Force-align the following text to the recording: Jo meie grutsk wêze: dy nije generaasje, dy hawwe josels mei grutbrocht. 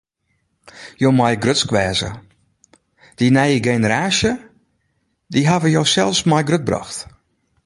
Jo 1.01 1.09
meie 1.17 1.37
grutsk 1.43 1.69
wêze: 1.75 2.09
dy 3.17 3.27
nije 3.35 3.63
generaasje, 3.69 4.31
dy 5.33 5.39
hawwe 5.49 5.69
josels 5.75 6.19
mei 6.29 6.45
grutbrocht. 6.47 6.97